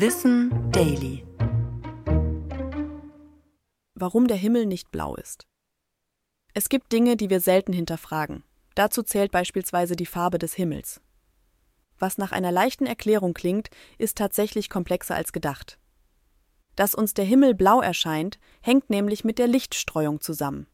[0.00, 1.26] Wissen Daily.
[3.96, 5.48] Warum der Himmel nicht blau ist.
[6.54, 8.44] Es gibt Dinge, die wir selten hinterfragen.
[8.76, 11.00] Dazu zählt beispielsweise die Farbe des Himmels.
[11.98, 15.80] Was nach einer leichten Erklärung klingt, ist tatsächlich komplexer als gedacht.
[16.76, 20.68] Dass uns der Himmel blau erscheint, hängt nämlich mit der Lichtstreuung zusammen.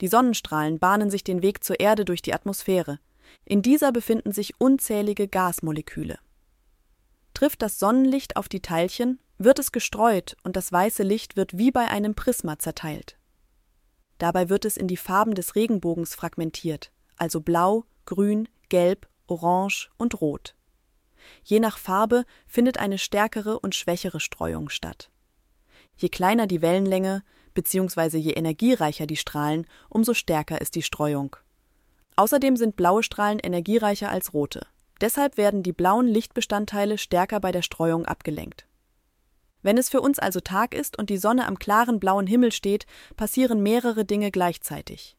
[0.00, 3.00] Die Sonnenstrahlen bahnen sich den Weg zur Erde durch die Atmosphäre.
[3.44, 6.20] In dieser befinden sich unzählige Gasmoleküle.
[7.40, 11.70] Trifft das Sonnenlicht auf die Teilchen, wird es gestreut und das weiße Licht wird wie
[11.70, 13.16] bei einem Prisma zerteilt.
[14.18, 20.20] Dabei wird es in die Farben des Regenbogens fragmentiert, also blau, grün, gelb, orange und
[20.20, 20.54] rot.
[21.42, 25.10] Je nach Farbe findet eine stärkere und schwächere Streuung statt.
[25.96, 27.22] Je kleiner die Wellenlänge
[27.54, 28.18] bzw.
[28.18, 31.36] je energiereicher die Strahlen, umso stärker ist die Streuung.
[32.16, 34.66] Außerdem sind blaue Strahlen energiereicher als rote.
[35.00, 38.66] Deshalb werden die blauen Lichtbestandteile stärker bei der Streuung abgelenkt.
[39.62, 42.86] Wenn es für uns also Tag ist und die Sonne am klaren blauen Himmel steht,
[43.16, 45.16] passieren mehrere Dinge gleichzeitig.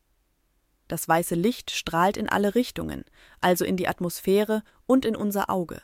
[0.88, 3.06] Das weiße Licht strahlt in alle Richtungen,
[3.40, 5.82] also in die Atmosphäre und in unser Auge.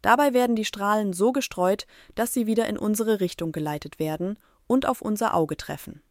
[0.00, 4.86] Dabei werden die Strahlen so gestreut, dass sie wieder in unsere Richtung geleitet werden und
[4.86, 6.02] auf unser Auge treffen.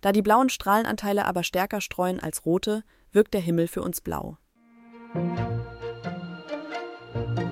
[0.00, 4.38] Da die blauen Strahlenanteile aber stärker streuen als rote, wirkt der Himmel für uns blau.